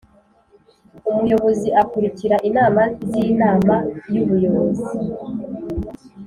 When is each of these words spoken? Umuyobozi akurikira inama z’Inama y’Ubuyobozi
Umuyobozi 1.09 1.69
akurikira 1.81 2.35
inama 2.49 2.81
z’Inama 3.09 3.75
y’Ubuyobozi 4.13 4.85